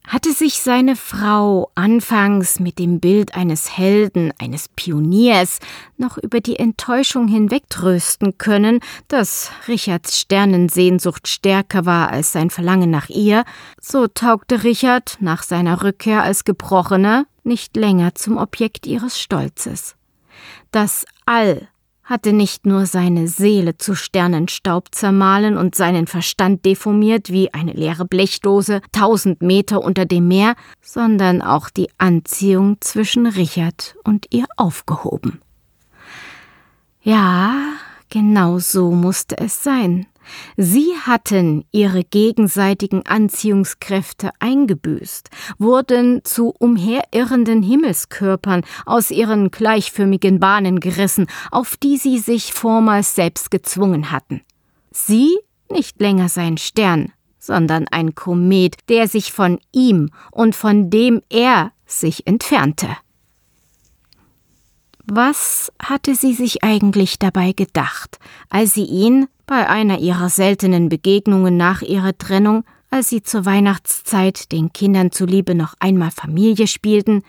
Hatte 0.08 0.32
sich 0.32 0.62
seine 0.62 0.96
Frau 0.96 1.70
anfangs 1.76 2.62
mit 2.62 2.80
dem 2.80 3.02
Bild 3.02 3.36
eines 3.36 3.78
Helden, 3.78 4.32
eines 4.40 4.70
Pioniers, 4.70 5.60
noch 5.98 6.18
über 6.18 6.40
die 6.40 6.58
Enttäuschung 6.58 7.28
hinwegtrösten 7.28 8.38
können, 8.38 8.80
dass 9.10 9.52
Richards 9.68 10.18
Sternensehnsucht 10.18 11.28
stärker 11.28 11.86
war 11.86 12.10
als 12.10 12.32
sein 12.32 12.50
Verlangen 12.50 12.90
nach 12.90 13.10
ihr, 13.10 13.44
so 13.82 14.08
taugte 14.08 14.64
Richard 14.64 15.18
nach 15.20 15.44
seiner 15.44 15.84
Rückkehr 15.84 16.24
als 16.24 16.46
Gebrochener 16.46 17.26
nicht 17.44 17.76
länger 17.76 18.16
zum 18.16 18.38
Objekt 18.38 18.88
ihres 18.88 19.20
Stolzes. 19.20 19.98
Das 20.72 21.06
All 21.26 21.68
hatte 22.08 22.32
nicht 22.32 22.66
nur 22.66 22.86
seine 22.86 23.28
Seele 23.28 23.78
zu 23.78 23.94
Sternenstaub 23.94 24.96
zermahlen 24.96 25.58
und 25.58 25.76
seinen 25.76 26.08
Verstand 26.08 26.64
deformiert 26.66 27.30
wie 27.30 27.54
eine 27.54 27.74
leere 27.74 28.06
Blechdose 28.06 28.82
tausend 28.94 29.42
Meter 29.42 29.84
unter 29.84 30.06
dem 30.06 30.30
Meer, 30.30 30.56
sondern 30.82 31.42
auch 31.42 31.70
die 31.70 31.90
Anziehung 31.98 32.78
zwischen 32.80 33.28
Richard 33.28 33.96
und 34.06 34.28
ihr 34.32 34.46
aufgehoben. 34.56 35.42
Ja, 37.02 37.54
Genau 38.10 38.60
so 38.60 38.92
musste 38.92 39.38
es 39.38 39.64
sein. 39.64 40.08
Sie 40.58 40.94
hatten 41.06 41.66
ihre 41.72 42.04
gegenseitigen 42.04 43.06
Anziehungskräfte 43.06 44.32
eingebüßt, 44.40 45.30
wurden 45.58 46.24
zu 46.24 46.54
umherirrenden 46.60 47.64
Himmelskörpern 47.64 48.64
aus 48.86 49.12
ihren 49.12 49.52
gleichförmigen 49.52 50.40
Bahnen 50.40 50.80
gerissen, 50.80 51.28
auf 51.52 51.78
die 51.78 51.98
sie 51.98 52.20
sich 52.20 52.54
vormals 52.54 53.16
selbst 53.16 53.52
gezwungen 53.52 54.12
hatten. 54.12 54.42
Sie 54.92 55.38
nicht 55.70 56.00
länger 56.02 56.30
sein 56.30 56.58
Stern, 56.58 57.12
sondern 57.40 57.88
ein 57.90 58.16
Komet, 58.16 58.76
der 58.90 59.08
sich 59.08 59.32
von 59.32 59.60
ihm 59.72 60.10
und 60.32 60.56
von 60.56 60.90
dem 60.90 61.22
er 61.30 61.72
sich 61.86 62.28
entfernte. 62.28 62.88
Was 65.10 65.72
hatte 65.82 66.16
sie 66.16 66.34
sich 66.34 66.66
eigentlich 66.66 67.18
dabei 67.18 67.54
gedacht, 67.54 68.20
als 68.50 68.74
sie 68.74 68.84
ihn 68.84 69.28
bei 69.46 69.70
einer 69.70 70.00
ihrer 70.00 70.28
seltenen 70.28 70.90
Begegnungen 70.90 71.56
nach 71.56 71.82
ihrer 71.82 72.18
Trennung, 72.18 72.66
als 72.90 73.08
sie 73.08 73.24
zur 73.24 73.46
Weihnachtszeit 73.46 74.52
den 74.52 74.74
Kindern 74.74 75.14
zuliebe 75.14 75.56
noch 75.56 75.76
einmal 75.80 76.12
Familie 76.12 76.68
spielten, 76.68 77.24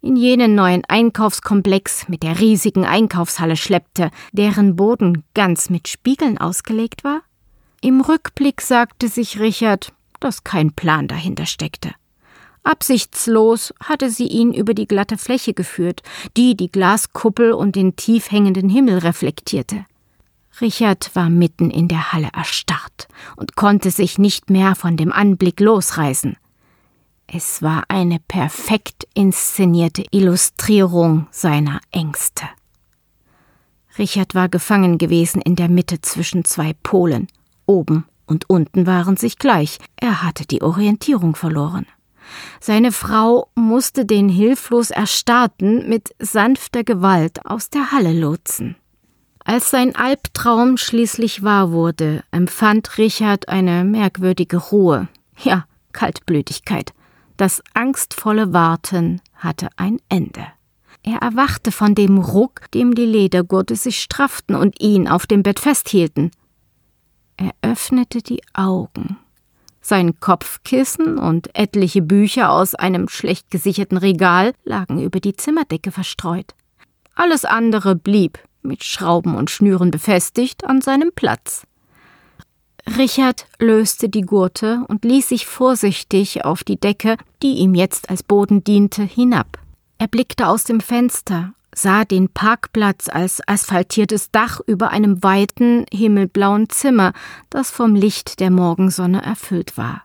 in 0.00 0.14
jenen 0.14 0.54
neuen 0.54 0.84
Einkaufskomplex 0.84 2.08
mit 2.08 2.22
der 2.22 2.38
riesigen 2.38 2.84
Einkaufshalle 2.84 3.56
schleppte, 3.56 4.12
deren 4.30 4.76
Boden 4.76 5.24
ganz 5.34 5.70
mit 5.70 5.88
Spiegeln 5.88 6.38
ausgelegt 6.38 7.02
war? 7.02 7.22
Im 7.80 8.00
Rückblick 8.00 8.60
sagte 8.60 9.08
sich 9.08 9.40
Richard, 9.40 9.92
dass 10.20 10.44
kein 10.44 10.72
Plan 10.72 11.08
dahinter 11.08 11.46
steckte. 11.46 11.94
Absichtslos 12.64 13.74
hatte 13.78 14.10
sie 14.10 14.26
ihn 14.26 14.54
über 14.54 14.72
die 14.72 14.88
glatte 14.88 15.18
Fläche 15.18 15.52
geführt, 15.52 16.02
die 16.36 16.56
die 16.56 16.72
Glaskuppel 16.72 17.52
und 17.52 17.76
den 17.76 17.94
tief 17.94 18.30
hängenden 18.30 18.70
Himmel 18.70 18.98
reflektierte. 18.98 19.84
Richard 20.60 21.14
war 21.14 21.28
mitten 21.28 21.70
in 21.70 21.88
der 21.88 22.12
Halle 22.12 22.30
erstarrt 22.32 23.08
und 23.36 23.54
konnte 23.54 23.90
sich 23.90 24.18
nicht 24.18 24.50
mehr 24.50 24.74
von 24.74 24.96
dem 24.96 25.12
Anblick 25.12 25.60
losreißen. 25.60 26.36
Es 27.26 27.60
war 27.60 27.84
eine 27.88 28.18
perfekt 28.18 29.06
inszenierte 29.14 30.04
Illustrierung 30.10 31.26
seiner 31.30 31.80
Ängste. 31.90 32.44
Richard 33.98 34.34
war 34.34 34.48
gefangen 34.48 34.98
gewesen 34.98 35.40
in 35.42 35.56
der 35.56 35.68
Mitte 35.68 36.00
zwischen 36.00 36.44
zwei 36.44 36.74
Polen. 36.82 37.28
Oben 37.66 38.06
und 38.26 38.48
unten 38.48 38.86
waren 38.86 39.16
sich 39.16 39.38
gleich. 39.38 39.78
Er 39.96 40.22
hatte 40.22 40.46
die 40.46 40.62
Orientierung 40.62 41.36
verloren. 41.36 41.86
Seine 42.60 42.92
Frau 42.92 43.48
musste 43.54 44.06
den 44.06 44.28
hilflos 44.28 44.90
Erstarrten 44.90 45.88
mit 45.88 46.14
sanfter 46.18 46.84
Gewalt 46.84 47.44
aus 47.46 47.70
der 47.70 47.92
Halle 47.92 48.12
lotsen. 48.12 48.76
Als 49.44 49.70
sein 49.70 49.94
Albtraum 49.94 50.78
schließlich 50.78 51.42
wahr 51.42 51.70
wurde, 51.70 52.24
empfand 52.30 52.96
Richard 52.96 53.48
eine 53.48 53.84
merkwürdige 53.84 54.56
Ruhe, 54.56 55.08
ja, 55.42 55.66
Kaltblütigkeit. 55.92 56.94
Das 57.36 57.62
angstvolle 57.74 58.52
Warten 58.52 59.20
hatte 59.34 59.68
ein 59.76 59.98
Ende. 60.08 60.46
Er 61.02 61.18
erwachte 61.18 61.72
von 61.72 61.94
dem 61.94 62.16
Ruck, 62.16 62.70
dem 62.72 62.94
die 62.94 63.04
Ledergurte 63.04 63.76
sich 63.76 64.00
strafften 64.00 64.54
und 64.54 64.80
ihn 64.80 65.06
auf 65.08 65.26
dem 65.26 65.42
Bett 65.42 65.60
festhielten. 65.60 66.30
Er 67.36 67.50
öffnete 67.60 68.22
die 68.22 68.42
Augen. 68.54 69.18
Sein 69.86 70.18
Kopfkissen 70.18 71.18
und 71.18 71.54
etliche 71.54 72.00
Bücher 72.00 72.50
aus 72.50 72.74
einem 72.74 73.06
schlecht 73.10 73.50
gesicherten 73.50 73.98
Regal 73.98 74.54
lagen 74.64 75.02
über 75.02 75.20
die 75.20 75.36
Zimmerdecke 75.36 75.92
verstreut. 75.92 76.54
Alles 77.14 77.44
andere 77.44 77.94
blieb, 77.94 78.38
mit 78.62 78.82
Schrauben 78.82 79.34
und 79.34 79.50
Schnüren 79.50 79.90
befestigt, 79.90 80.64
an 80.64 80.80
seinem 80.80 81.10
Platz. 81.14 81.66
Richard 82.96 83.46
löste 83.58 84.08
die 84.08 84.22
Gurte 84.22 84.86
und 84.88 85.04
ließ 85.04 85.28
sich 85.28 85.44
vorsichtig 85.44 86.46
auf 86.46 86.64
die 86.64 86.80
Decke, 86.80 87.18
die 87.42 87.56
ihm 87.56 87.74
jetzt 87.74 88.08
als 88.08 88.22
Boden 88.22 88.64
diente, 88.64 89.02
hinab. 89.02 89.58
Er 89.98 90.08
blickte 90.08 90.48
aus 90.48 90.64
dem 90.64 90.80
Fenster, 90.80 91.52
sah 91.74 92.04
den 92.04 92.28
Parkplatz 92.28 93.08
als 93.08 93.40
asphaltiertes 93.46 94.30
Dach 94.30 94.60
über 94.66 94.90
einem 94.90 95.22
weiten, 95.22 95.84
himmelblauen 95.92 96.68
Zimmer, 96.70 97.12
das 97.50 97.70
vom 97.70 97.94
Licht 97.94 98.40
der 98.40 98.50
Morgensonne 98.50 99.22
erfüllt 99.22 99.76
war. 99.76 100.02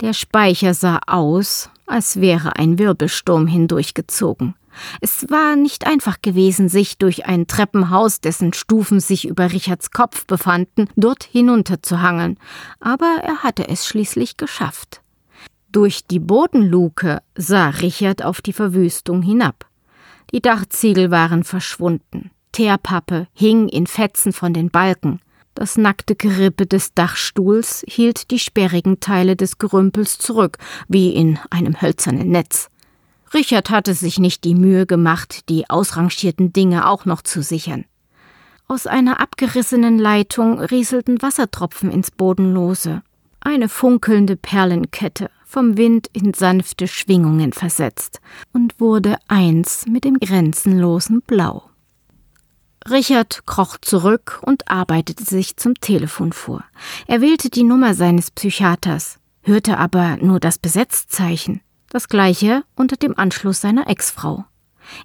Der 0.00 0.14
Speicher 0.14 0.72
sah 0.72 1.00
aus, 1.06 1.68
als 1.86 2.20
wäre 2.20 2.56
ein 2.56 2.78
Wirbelsturm 2.78 3.46
hindurchgezogen. 3.46 4.54
Es 5.00 5.28
war 5.30 5.56
nicht 5.56 5.86
einfach 5.86 6.22
gewesen, 6.22 6.68
sich 6.68 6.96
durch 6.96 7.26
ein 7.26 7.46
Treppenhaus, 7.46 8.20
dessen 8.20 8.52
Stufen 8.52 9.00
sich 9.00 9.26
über 9.26 9.52
Richards 9.52 9.90
Kopf 9.90 10.26
befanden, 10.26 10.88
dort 10.96 11.24
hinunterzuhangeln, 11.24 12.38
aber 12.78 13.20
er 13.22 13.42
hatte 13.42 13.68
es 13.68 13.86
schließlich 13.86 14.36
geschafft. 14.36 15.02
Durch 15.72 16.06
die 16.06 16.18
Bodenluke 16.18 17.20
sah 17.36 17.68
Richard 17.68 18.24
auf 18.24 18.40
die 18.40 18.52
Verwüstung 18.52 19.22
hinab. 19.22 19.69
Die 20.32 20.40
Dachziegel 20.40 21.10
waren 21.10 21.44
verschwunden. 21.44 22.30
Teerpappe 22.52 23.26
hing 23.32 23.68
in 23.68 23.86
Fetzen 23.86 24.32
von 24.32 24.52
den 24.52 24.70
Balken. 24.70 25.20
Das 25.54 25.76
nackte 25.76 26.14
Gerippe 26.14 26.66
des 26.66 26.94
Dachstuhls 26.94 27.84
hielt 27.86 28.30
die 28.30 28.38
sperrigen 28.38 29.00
Teile 29.00 29.36
des 29.36 29.58
Gerümpels 29.58 30.18
zurück, 30.18 30.58
wie 30.88 31.10
in 31.10 31.38
einem 31.50 31.80
hölzernen 31.80 32.30
Netz. 32.30 32.70
Richard 33.34 33.70
hatte 33.70 33.94
sich 33.94 34.18
nicht 34.18 34.44
die 34.44 34.54
Mühe 34.54 34.86
gemacht, 34.86 35.48
die 35.48 35.68
ausrangierten 35.68 36.52
Dinge 36.52 36.88
auch 36.88 37.04
noch 37.04 37.22
zu 37.22 37.42
sichern. 37.42 37.84
Aus 38.66 38.86
einer 38.86 39.20
abgerissenen 39.20 39.98
Leitung 39.98 40.60
rieselten 40.60 41.22
Wassertropfen 41.22 41.90
ins 41.90 42.10
Bodenlose. 42.10 43.02
Eine 43.40 43.68
funkelnde 43.68 44.36
Perlenkette, 44.36 45.30
vom 45.50 45.76
Wind 45.76 46.08
in 46.12 46.32
sanfte 46.32 46.86
Schwingungen 46.86 47.52
versetzt 47.52 48.20
und 48.52 48.78
wurde 48.78 49.16
eins 49.26 49.84
mit 49.86 50.04
dem 50.04 50.20
grenzenlosen 50.20 51.22
Blau. 51.22 51.64
Richard 52.88 53.46
kroch 53.46 53.76
zurück 53.78 54.40
und 54.42 54.70
arbeitete 54.70 55.24
sich 55.24 55.56
zum 55.56 55.74
Telefon 55.74 56.32
vor. 56.32 56.64
Er 57.08 57.20
wählte 57.20 57.50
die 57.50 57.64
Nummer 57.64 57.94
seines 57.94 58.30
Psychiaters, 58.30 59.18
hörte 59.42 59.76
aber 59.76 60.18
nur 60.18 60.38
das 60.38 60.58
Besetzzeichen, 60.58 61.60
das 61.90 62.08
gleiche 62.08 62.62
unter 62.76 62.96
dem 62.96 63.18
Anschluss 63.18 63.60
seiner 63.60 63.88
Ex-Frau. 63.88 64.44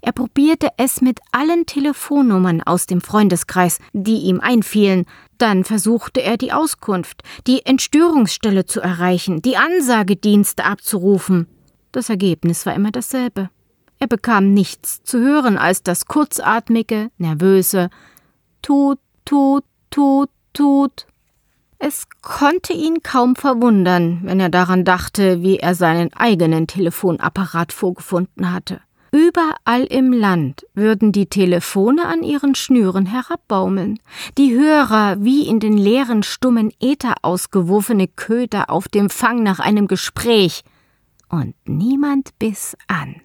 Er 0.01 0.11
probierte 0.11 0.69
es 0.77 1.01
mit 1.01 1.19
allen 1.31 1.65
Telefonnummern 1.65 2.61
aus 2.61 2.85
dem 2.85 3.01
Freundeskreis, 3.01 3.79
die 3.93 4.17
ihm 4.17 4.39
einfielen, 4.39 5.05
dann 5.37 5.63
versuchte 5.63 6.21
er 6.21 6.37
die 6.37 6.51
Auskunft, 6.51 7.23
die 7.47 7.65
Entstörungsstelle 7.65 8.65
zu 8.65 8.81
erreichen, 8.81 9.41
die 9.41 9.57
Ansagedienste 9.57 10.65
abzurufen. 10.65 11.47
Das 11.91 12.09
Ergebnis 12.09 12.65
war 12.65 12.73
immer 12.73 12.91
dasselbe. 12.91 13.49
Er 13.99 14.07
bekam 14.07 14.53
nichts 14.53 15.03
zu 15.03 15.19
hören 15.19 15.57
als 15.57 15.81
das 15.83 16.05
kurzatmige, 16.05 17.09
nervöse 17.17 17.89
Tut, 18.61 18.99
tut, 19.25 19.63
tut, 19.91 20.29
tut. 20.53 21.05
Es 21.77 22.07
konnte 22.23 22.73
ihn 22.73 23.03
kaum 23.03 23.35
verwundern, 23.35 24.21
wenn 24.23 24.39
er 24.39 24.49
daran 24.49 24.83
dachte, 24.85 25.43
wie 25.43 25.57
er 25.57 25.75
seinen 25.75 26.11
eigenen 26.13 26.65
Telefonapparat 26.65 27.71
vorgefunden 27.71 28.51
hatte. 28.51 28.81
Überall 29.11 29.85
im 29.85 30.11
Land 30.11 30.65
würden 30.73 31.11
die 31.11 31.27
Telefone 31.27 32.05
an 32.05 32.23
ihren 32.23 32.55
Schnüren 32.55 33.05
herabbaumeln, 33.05 33.99
die 34.37 34.53
Hörer 34.53 35.17
wie 35.19 35.47
in 35.47 35.59
den 35.59 35.77
leeren, 35.77 36.23
stummen 36.23 36.71
Äther 36.81 37.15
ausgeworfene 37.21 38.07
Köder 38.07 38.69
auf 38.69 38.87
dem 38.87 39.09
Fang 39.09 39.43
nach 39.43 39.59
einem 39.59 39.87
Gespräch, 39.87 40.63
und 41.29 41.55
niemand 41.65 42.37
biss 42.39 42.77
an. 42.87 43.21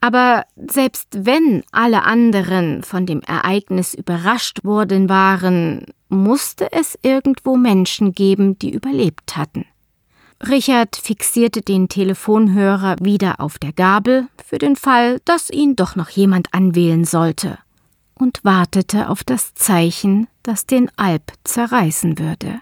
Aber 0.00 0.44
selbst 0.56 1.08
wenn 1.24 1.62
alle 1.72 2.02
anderen 2.02 2.82
von 2.82 3.06
dem 3.06 3.20
Ereignis 3.22 3.94
überrascht 3.94 4.64
worden 4.64 5.08
waren, 5.08 5.86
musste 6.08 6.70
es 6.72 6.98
irgendwo 7.02 7.56
Menschen 7.56 8.12
geben, 8.12 8.58
die 8.58 8.70
überlebt 8.70 9.36
hatten. 9.36 9.64
Richard 10.40 10.96
fixierte 10.96 11.62
den 11.62 11.88
Telefonhörer 11.88 12.96
wieder 13.00 13.40
auf 13.40 13.58
der 13.58 13.72
Gabel 13.72 14.28
für 14.44 14.58
den 14.58 14.76
Fall, 14.76 15.20
dass 15.24 15.50
ihn 15.50 15.76
doch 15.76 15.96
noch 15.96 16.10
jemand 16.10 16.52
anwählen 16.52 17.04
sollte, 17.04 17.58
und 18.14 18.44
wartete 18.44 19.08
auf 19.08 19.24
das 19.24 19.54
Zeichen, 19.54 20.26
das 20.42 20.66
den 20.66 20.90
Alp 20.96 21.32
zerreißen 21.44 22.18
würde. 22.18 22.60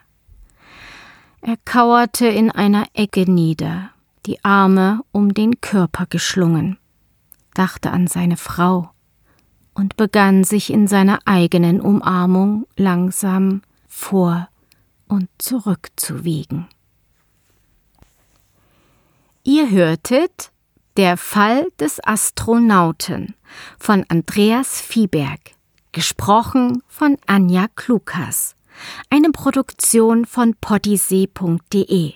Er 1.40 1.56
kauerte 1.64 2.28
in 2.28 2.50
einer 2.50 2.86
Ecke 2.94 3.30
nieder, 3.30 3.90
die 4.26 4.44
Arme 4.44 5.00
um 5.10 5.34
den 5.34 5.60
Körper 5.60 6.06
geschlungen, 6.08 6.78
dachte 7.54 7.90
an 7.90 8.06
seine 8.06 8.36
Frau 8.36 8.90
und 9.74 9.96
begann 9.96 10.44
sich 10.44 10.70
in 10.70 10.86
seiner 10.86 11.18
eigenen 11.24 11.80
Umarmung 11.80 12.66
langsam 12.76 13.62
vor 13.88 14.48
und 15.08 15.28
zurück 15.38 15.88
zu 15.96 16.24
wiegen. 16.24 16.68
Ihr 19.62 19.70
hörtet 19.70 20.50
Der 20.96 21.16
Fall 21.16 21.68
des 21.78 22.00
Astronauten 22.04 23.34
von 23.78 24.04
Andreas 24.08 24.80
Viehberg, 24.80 25.38
Gesprochen 25.92 26.82
von 26.88 27.16
Anja 27.26 27.66
Klukas. 27.76 28.56
Eine 29.08 29.30
Produktion 29.30 30.26
von 30.26 30.56
pottysee.de. 30.60 32.14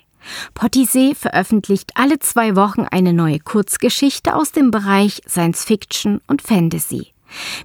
Pottysee 0.55 1.15
veröffentlicht 1.15 1.93
alle 1.95 2.19
zwei 2.19 2.57
Wochen 2.57 2.83
eine 2.83 3.13
neue 3.13 3.39
Kurzgeschichte 3.39 4.35
aus 4.35 4.51
dem 4.51 4.73
Bereich 4.73 5.21
Science 5.29 5.65
Fiction 5.65 6.21
und 6.27 6.43
Fantasy. 6.43 7.13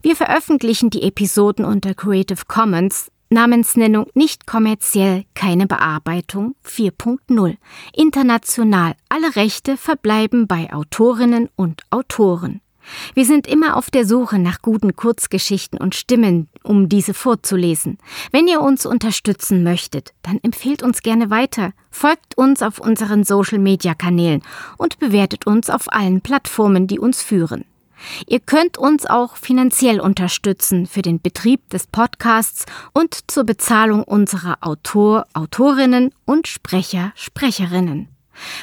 Wir 0.03 0.15
veröffentlichen 0.15 0.91
die 0.91 1.03
Episoden 1.03 1.65
unter 1.65 1.95
Creative 1.95 2.45
Commons, 2.47 3.09
Namensnennung 3.31 4.07
nicht 4.13 4.45
kommerziell, 4.45 5.23
keine 5.35 5.65
Bearbeitung 5.65 6.55
4.0. 6.65 7.55
International, 7.95 8.93
alle 9.07 9.37
Rechte 9.37 9.77
verbleiben 9.77 10.47
bei 10.47 10.73
Autorinnen 10.73 11.47
und 11.55 11.83
Autoren. 11.91 12.59
Wir 13.13 13.25
sind 13.25 13.47
immer 13.47 13.77
auf 13.77 13.89
der 13.89 14.05
Suche 14.05 14.37
nach 14.37 14.61
guten 14.61 14.97
Kurzgeschichten 14.97 15.79
und 15.79 15.95
Stimmen, 15.95 16.49
um 16.63 16.89
diese 16.89 17.13
vorzulesen. 17.13 17.99
Wenn 18.31 18.47
ihr 18.47 18.59
uns 18.59 18.85
unterstützen 18.85 19.63
möchtet, 19.63 20.13
dann 20.23 20.39
empfehlt 20.43 20.83
uns 20.83 21.01
gerne 21.01 21.29
weiter, 21.29 21.71
folgt 21.89 22.37
uns 22.37 22.61
auf 22.61 22.79
unseren 22.79 23.23
Social-Media-Kanälen 23.23 24.41
und 24.77 24.99
bewertet 24.99 25.47
uns 25.47 25.69
auf 25.69 25.93
allen 25.93 26.19
Plattformen, 26.19 26.87
die 26.87 26.99
uns 26.99 27.21
führen. 27.21 27.63
Ihr 28.27 28.39
könnt 28.39 28.77
uns 28.77 29.05
auch 29.05 29.35
finanziell 29.35 29.99
unterstützen 29.99 30.87
für 30.87 31.01
den 31.01 31.21
Betrieb 31.21 31.69
des 31.69 31.87
Podcasts 31.87 32.65
und 32.93 33.29
zur 33.29 33.43
Bezahlung 33.43 34.03
unserer 34.03 34.57
Autor, 34.61 35.25
Autorinnen 35.33 36.13
und 36.25 36.47
Sprecher, 36.47 37.11
Sprecherinnen. 37.15 38.07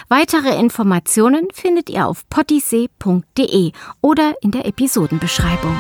Weitere 0.09 0.59
Informationen 0.59 1.49
findet 1.53 1.91
ihr 1.91 2.07
auf 2.07 2.29
pottysee.de 2.31 3.73
oder 4.01 4.35
in 4.41 4.51
der 4.51 4.67
Episodenbeschreibung. 4.67 5.77